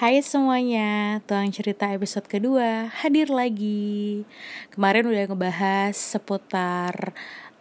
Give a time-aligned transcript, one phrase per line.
[0.00, 4.24] Hai semuanya, Tuang Cerita episode kedua hadir lagi.
[4.72, 7.12] Kemarin udah ngebahas seputar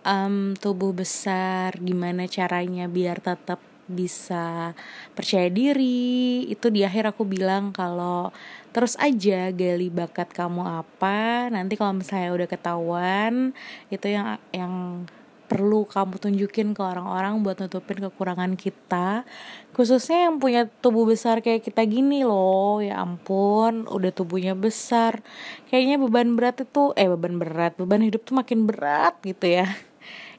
[0.07, 3.59] um, tubuh besar Gimana caranya biar tetap
[3.91, 4.71] bisa
[5.19, 6.47] percaya diri.
[6.47, 8.31] Itu di akhir aku bilang kalau
[8.71, 13.51] terus aja gali bakat kamu apa Nanti kalau misalnya udah ketahuan
[13.91, 15.03] Itu yang yang
[15.49, 19.25] perlu kamu tunjukin ke orang-orang buat nutupin kekurangan kita.
[19.73, 22.79] Khususnya yang punya tubuh besar kayak kita gini loh.
[22.85, 25.25] Ya ampun udah tubuhnya besar.
[25.73, 27.73] Kayaknya beban berat itu eh beban berat.
[27.81, 29.65] Beban hidup tuh makin berat gitu ya.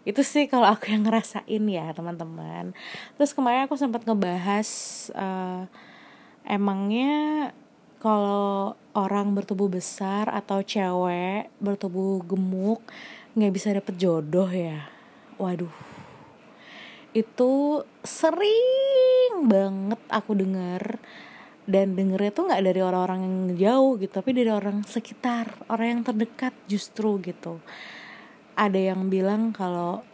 [0.06, 2.72] Itu sih kalau aku yang ngerasain ya teman-teman.
[3.18, 4.68] Terus kemarin aku sempat ngebahas
[5.18, 5.66] uh,
[6.46, 7.50] emangnya
[8.00, 12.80] kalau orang bertubuh besar atau cewek bertubuh gemuk
[13.36, 14.99] nggak bisa dapet jodoh ya
[15.40, 15.72] waduh.
[17.16, 21.00] Itu sering banget aku dengar
[21.64, 26.02] dan dengernya tuh nggak dari orang-orang yang jauh gitu tapi dari orang sekitar orang yang
[26.04, 27.58] terdekat justru gitu.
[28.54, 30.04] Ada yang bilang kalau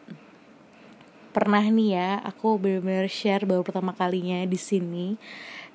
[1.35, 5.19] pernah nih ya aku benar-benar share baru pertama kalinya di sini.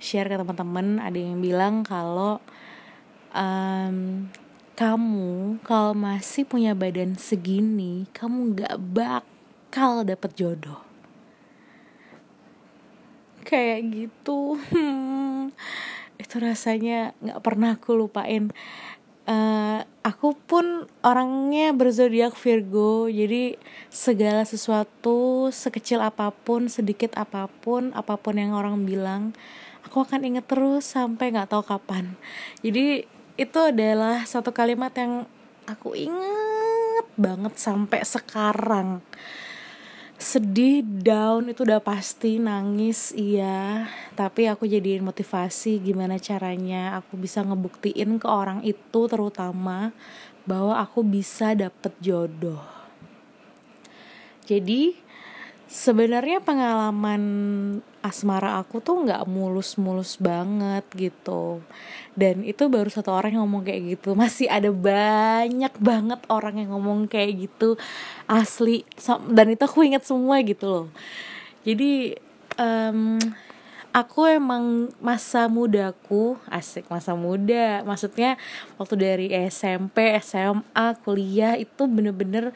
[0.02, 2.42] Share ke teman-teman ada yang bilang kalau
[3.36, 4.26] um,
[4.74, 9.24] kamu kalau masih punya badan segini kamu nggak bak
[9.72, 10.84] bakal dapet jodoh.
[13.48, 14.60] Kayak gitu.
[14.68, 15.56] Hmm,
[16.20, 18.52] itu rasanya nggak pernah aku lupain.
[19.24, 23.56] Uh, aku pun orangnya berzodiak Virgo jadi
[23.88, 29.32] segala sesuatu sekecil apa pun sedikit apa pun apa pun yang orang bilang
[29.88, 32.20] aku akan inget terus sampai nggak tahu kapan.
[32.60, 33.08] Jadi
[33.40, 35.24] itu adalah satu kalimat yang
[35.64, 39.00] aku inget banget sampai sekarang
[40.22, 43.90] sedih down itu udah pasti nangis iya.
[44.14, 49.90] Tapi aku jadiin motivasi gimana caranya aku bisa ngebuktiin ke orang itu terutama
[50.46, 52.62] bahwa aku bisa dapet jodoh.
[54.46, 54.94] Jadi
[55.72, 57.24] sebenarnya pengalaman
[58.04, 61.64] asmara aku tuh nggak mulus-mulus banget gitu.
[62.12, 64.12] Dan itu baru satu orang yang ngomong kayak gitu.
[64.20, 67.80] Masih ada banyak banget orang yang ngomong kayak gitu.
[68.28, 68.84] Asli.
[69.32, 70.88] Dan itu aku inget semua gitu loh.
[71.64, 72.20] Jadi
[72.60, 73.16] um,
[73.96, 77.80] aku emang masa mudaku asik masa muda.
[77.88, 78.36] Maksudnya
[78.76, 82.52] waktu dari SMP SMA kuliah itu bener-bener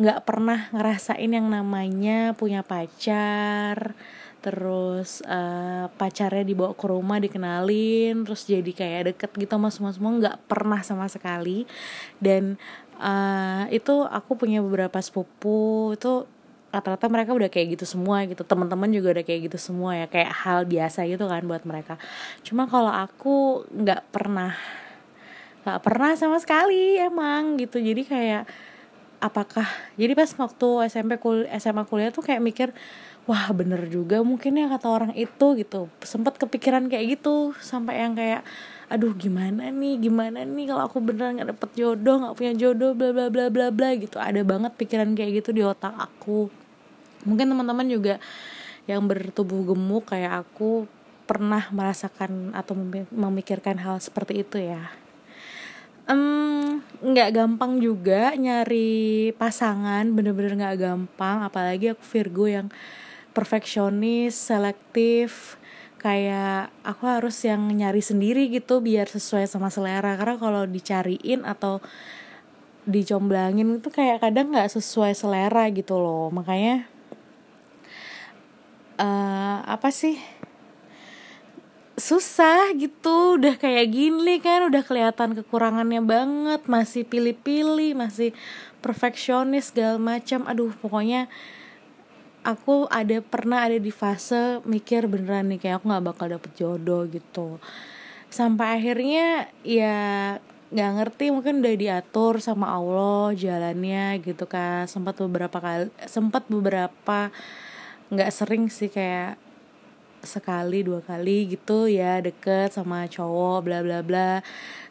[0.00, 3.92] nggak pernah ngerasain yang namanya punya pacar
[4.40, 10.12] terus uh, pacarnya dibawa ke rumah dikenalin terus jadi kayak deket gitu sama semua semua
[10.16, 11.68] nggak pernah sama sekali.
[12.16, 12.56] Dan
[12.96, 16.24] uh, itu aku punya beberapa sepupu itu
[16.72, 18.40] rata-rata mereka udah kayak gitu semua gitu.
[18.40, 22.00] Teman-teman juga udah kayak gitu semua ya kayak hal biasa gitu kan buat mereka.
[22.40, 24.56] Cuma kalau aku nggak pernah
[25.60, 27.76] nggak pernah sama sekali emang gitu.
[27.76, 28.48] Jadi kayak
[29.20, 29.68] apakah
[30.00, 32.68] jadi pas waktu SMP kul SMA kuliah tuh kayak mikir
[33.28, 35.92] wah bener juga mungkin ya kata orang itu gitu.
[36.02, 38.42] Sempat kepikiran kayak gitu sampai yang kayak
[38.90, 43.14] aduh gimana nih gimana nih kalau aku beneran nggak dapet jodoh nggak punya jodoh bla
[43.14, 44.16] bla bla bla bla gitu.
[44.18, 46.50] Ada banget pikiran kayak gitu di otak aku.
[47.28, 48.16] Mungkin teman-teman juga
[48.88, 50.88] yang bertubuh gemuk kayak aku
[51.28, 52.74] pernah merasakan atau
[53.14, 54.90] memikirkan hal seperti itu ya
[57.00, 61.44] nggak um, gampang juga nyari pasangan bener-bener nggak gampang.
[61.44, 62.68] Apalagi aku Virgo yang
[63.36, 65.60] perfeksionis selektif
[66.00, 70.16] kayak aku harus yang nyari sendiri gitu biar sesuai sama selera.
[70.16, 71.84] Karena kalau dicariin atau
[72.88, 76.32] dicomblangin itu kayak kadang nggak sesuai selera gitu loh.
[76.32, 76.88] Makanya
[79.00, 80.16] uh, apa sih
[82.00, 88.32] susah gitu udah kayak gini kan udah kelihatan kekurangannya banget masih pilih-pilih masih
[88.80, 90.48] perfeksionis segala macam.
[90.48, 91.28] Aduh pokoknya
[92.40, 97.04] aku ada pernah ada di fase mikir beneran nih kayak aku nggak bakal dapet jodoh
[97.06, 97.60] gitu.
[98.32, 100.00] Sampai akhirnya ya
[100.72, 104.88] nggak ngerti mungkin udah diatur sama Allah jalannya gitu kan.
[104.88, 107.28] Sempat beberapa kali sempat beberapa
[108.10, 109.49] nggak sering sih kayak
[110.22, 114.30] sekali dua kali gitu ya deket sama cowok bla bla bla.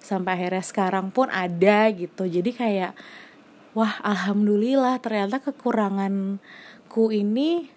[0.01, 2.25] Sampai akhirnya sekarang pun ada gitu.
[2.25, 2.93] Jadi kayak
[3.77, 7.69] wah alhamdulillah ternyata kekuranganku ini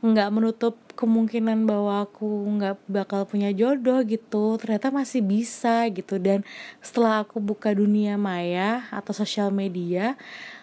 [0.00, 2.24] nggak menutup kemungkinan bahwa aku
[2.56, 4.56] nggak bakal punya jodoh gitu.
[4.60, 6.16] Ternyata masih bisa gitu.
[6.20, 6.44] Dan
[6.84, 10.16] setelah aku buka dunia maya atau sosial media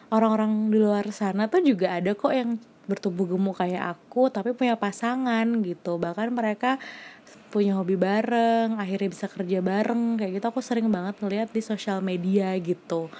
[0.07, 4.79] orang-orang di luar sana tuh juga ada kok yang bertubuh gemuk kayak aku tapi punya
[4.79, 5.99] pasangan gitu.
[5.99, 6.79] Bahkan mereka
[7.51, 10.45] punya hobi bareng akhirnya bisa kerja bareng kayak gitu.
[10.49, 13.11] Aku sering banget ngeliat di sosial media gitu.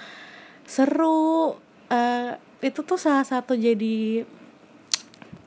[0.64, 1.54] Seru
[1.88, 4.26] uh, itu tuh salah satu jadi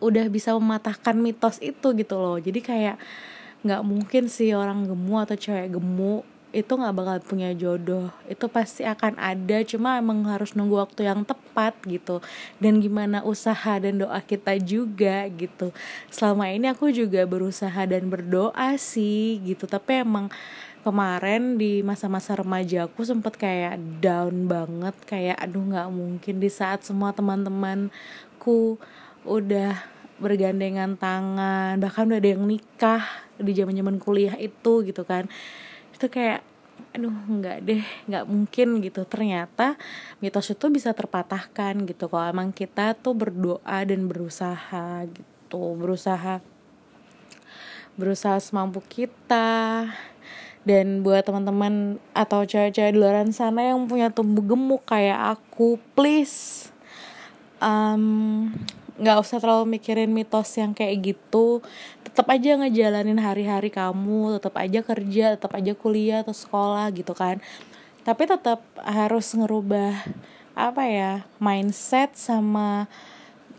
[0.02, 2.38] udah bisa mematahkan mitos itu gitu loh.
[2.42, 2.98] Jadi kayak
[3.62, 8.12] nggak mungkin sih orang gemuk atau cewek gemuk itu nggak bakal punya jodoh.
[8.28, 12.20] Itu pasti akan ada cuma emang harus nunggu waktu yang tepat gitu.
[12.60, 15.72] Dan gimana usaha dan doa kita juga gitu.
[16.12, 19.64] Selama ini aku juga berusaha dan berdoa sih gitu.
[19.64, 20.28] Tapi emang
[20.84, 24.96] kemarin di masa-masa remaja aku sempet kayak down banget.
[25.08, 28.76] Kayak aduh nggak mungkin di saat semua teman-temanku
[29.24, 33.02] udah bergandengan tangan bahkan udah ada yang nikah
[33.42, 35.26] di zaman zaman kuliah itu gitu kan
[36.02, 36.42] itu kayak
[36.98, 39.06] aduh nggak deh nggak mungkin gitu.
[39.06, 39.78] Ternyata
[40.18, 42.10] mitos itu bisa terpatahkan gitu.
[42.10, 46.42] Kalau emang kita tuh berdoa dan berusaha gitu berusaha
[48.02, 49.86] berusaha semampu kita.
[50.62, 56.70] Dan buat teman-teman atau cewek-cewek di luar sana yang punya tumbuh gemuk kayak aku please
[57.62, 58.50] um,
[59.02, 61.66] nggak usah terlalu mikirin mitos yang kayak gitu.
[62.06, 67.42] Tetap aja ngejalanin hari-hari kamu tetap aja kerja tetap aja kuliah atau sekolah gitu kan.
[68.06, 70.06] Tapi tetap harus ngerubah
[70.54, 71.12] apa ya
[71.42, 72.86] mindset sama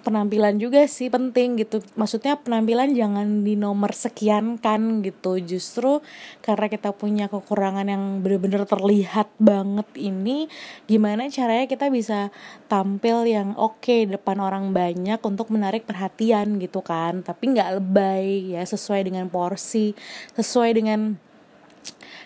[0.02, 1.78] penampilan juga sih penting gitu.
[1.94, 5.38] Maksudnya penampilan jangan di nomor sekian kan gitu.
[5.38, 6.02] Justru
[6.42, 10.50] karena kita punya kekurangan yang benar-benar terlihat banget ini
[10.90, 12.34] gimana caranya kita bisa
[12.66, 17.22] tampil yang oke okay depan orang banyak untuk menarik perhatian gitu kan.
[17.22, 19.94] Tapi nggak lebay ya sesuai dengan porsi
[20.34, 21.14] sesuai dengan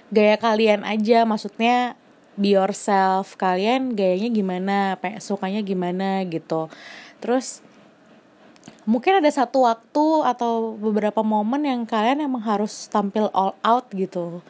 [0.09, 1.29] gaya kalian aja.
[1.29, 2.01] Maksudnya
[2.37, 4.77] be yourself kalian gayanya gimana
[5.19, 6.69] sukanya gimana gitu.
[7.19, 7.65] Terus
[8.87, 14.45] mungkin ada satu waktu atau beberapa momen yang kalian emang harus tampil all out gitu.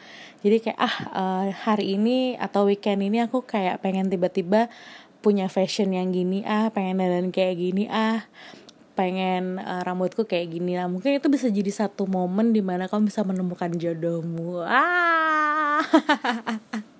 [0.44, 4.68] Jadi kayak ah uh, hari ini atau weekend ini aku kayak pengen tiba-tiba
[5.24, 8.22] punya fashion yang gini ah pengen dandan kayak gini ah
[8.94, 10.76] pengen uh, rambutku kayak gini.
[10.76, 14.62] Lah mungkin itu bisa jadi satu momen di mana kamu bisa menemukan jodohmu.
[14.66, 15.80] Ah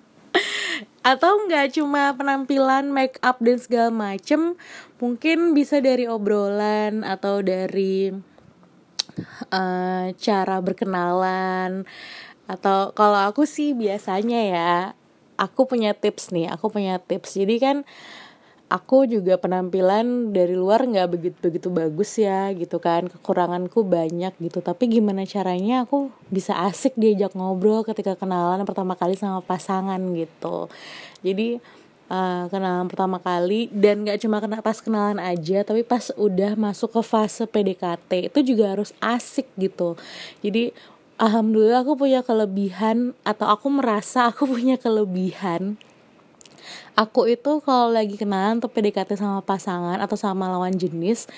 [1.07, 4.59] atau nggak cuma penampilan make up dan segala macem
[4.99, 8.11] mungkin bisa dari obrolan atau dari
[9.47, 11.87] uh, cara berkenalan.
[12.51, 14.73] Atau kalau aku sih biasanya ya
[15.39, 17.39] aku punya tips nih aku punya tips.
[17.39, 17.77] Jadi kan
[18.67, 23.07] aku juga penampilan dari luar nggak begitu begitu bagus ya gitu kan.
[23.07, 24.59] Kekuranganku banyak gitu.
[24.59, 30.67] Tapi gimana caranya aku bisa asik diajak ngobrol ketika kenalan pertama kali sama pasangan gitu.
[31.23, 31.59] Jadi
[32.11, 36.99] uh, kenalan pertama kali dan nggak cuma kena pas kenalan aja tapi pas udah masuk
[36.99, 39.95] ke fase PDKT itu juga harus asik gitu.
[40.43, 40.75] Jadi
[41.17, 45.79] alhamdulillah aku punya kelebihan atau aku merasa aku punya kelebihan
[46.97, 51.29] aku itu kalau lagi kenalan atau PDKT sama pasangan atau sama lawan jenis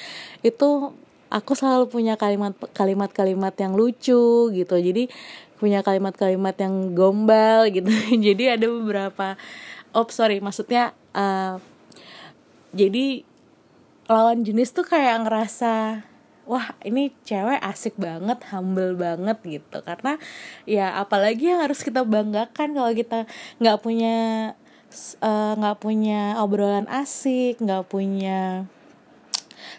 [0.42, 0.94] itu
[1.30, 4.76] aku selalu punya kalimat kalimat kalimat yang lucu gitu.
[4.76, 5.08] Jadi
[5.60, 7.92] punya kalimat-kalimat yang gombal gitu.
[8.28, 9.36] Jadi ada beberapa
[9.94, 11.58] oh sorry maksudnya uh,
[12.70, 13.26] jadi
[14.06, 16.06] lawan jenis tuh kayak ngerasa
[16.50, 19.82] wah ini cewek asik banget humble banget gitu.
[19.86, 20.18] Karena
[20.66, 23.26] ya apalagi yang harus kita banggakan kalau kita
[23.62, 24.18] nggak punya
[25.30, 28.66] nggak uh, punya obrolan asik nggak punya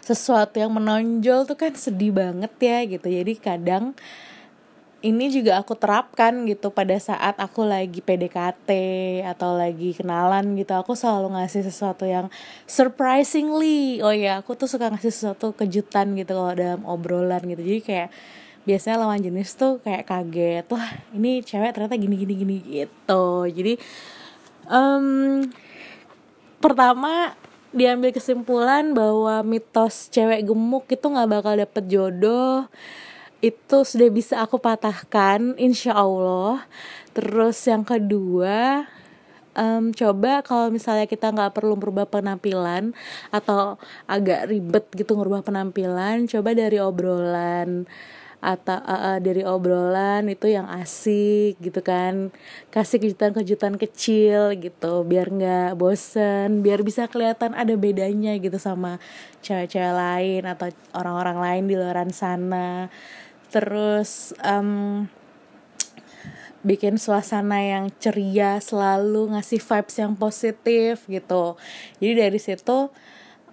[0.01, 3.07] sesuatu yang menonjol tuh kan sedih banget ya gitu.
[3.11, 3.93] Jadi kadang
[5.01, 8.69] ini juga aku terapkan gitu pada saat aku lagi PDKT
[9.25, 12.29] atau lagi kenalan gitu aku selalu ngasih sesuatu yang
[12.69, 17.61] surprisingly oh ya aku tuh suka ngasih sesuatu kejutan gitu kalau dalam obrolan gitu.
[17.65, 18.09] Jadi kayak
[18.61, 23.49] biasanya lawan jenis tuh kayak kaget wah ini cewek ternyata gini gini gini gitu.
[23.49, 23.81] Jadi
[24.71, 25.45] um,
[26.63, 27.35] pertama
[27.75, 32.71] diambil kesimpulan bahwa mitos cewek gemuk itu nggak bakal dapet jodoh.
[33.43, 36.63] Itu sudah bisa aku patahkan insya Allah.
[37.11, 38.87] Terus yang kedua
[39.55, 42.95] um, coba kalau misalnya kita nggak perlu merubah penampilan
[43.33, 43.75] atau
[44.07, 47.87] agak ribet gitu merubah penampilan coba dari obrolan
[48.41, 52.33] atau uh, dari obrolan itu yang asik gitu kan.
[52.73, 58.97] Kasih kejutan-kejutan kecil gitu biar nggak bosen biar bisa kelihatan ada bedanya gitu sama
[59.45, 62.89] cewek-cewek lain atau orang-orang lain di luar sana.
[63.53, 65.05] Terus um,
[66.65, 71.57] bikin suasana yang ceria selalu ngasih vibes yang positif gitu.
[72.01, 72.89] Jadi dari situ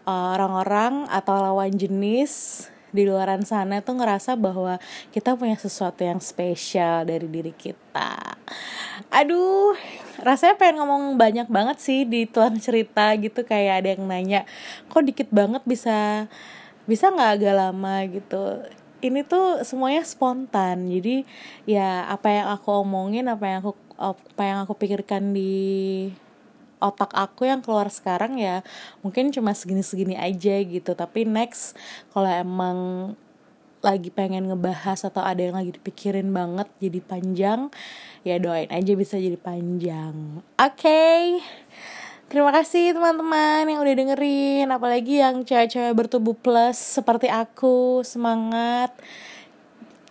[0.08, 4.80] orang-orang atau lawan jenis di luaran sana tuh ngerasa bahwa
[5.12, 8.36] kita punya sesuatu yang spesial dari diri kita.
[9.12, 9.76] Aduh
[10.20, 13.44] rasanya pengen ngomong banyak banget sih di tuan cerita gitu.
[13.44, 14.40] Kayak ada yang nanya
[14.88, 16.26] kok dikit banget bisa
[16.88, 17.94] bisa nggak agak lama?
[18.08, 18.64] gitu.
[18.98, 20.90] Ini tuh semuanya spontan.
[20.90, 21.22] Jadi
[21.68, 26.10] ya apa yang aku omongin apa yang aku apa yang aku pikirkan di
[26.78, 28.66] otak aku yang keluar sekarang ya
[29.02, 30.94] mungkin cuma segini-segini aja gitu.
[30.94, 31.78] Tapi next
[32.10, 32.78] kalau emang
[33.78, 37.60] lagi pengen ngebahas atau ada yang lagi dipikirin banget jadi panjang
[38.26, 40.42] ya doain aja bisa jadi panjang.
[40.58, 41.22] Oke okay.
[42.28, 44.68] Terima kasih teman-teman yang udah dengerin.
[44.68, 48.92] Apalagi yang cewek-cewek bertubuh plus seperti aku Semangat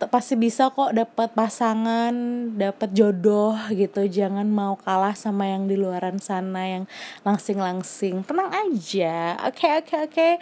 [0.06, 2.14] pasti bisa kok dapat pasangan,
[2.54, 4.06] dapat jodoh gitu.
[4.06, 6.84] Jangan mau kalah sama yang di luaran sana yang
[7.26, 8.22] langsing-langsing.
[8.22, 9.34] Tenang aja.
[9.50, 10.12] Oke, okay, oke, okay, oke.
[10.14, 10.32] Okay.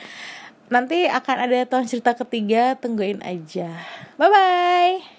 [0.66, 3.70] Nanti akan ada tahun cerita ketiga, tungguin aja.
[4.20, 5.15] Bye bye.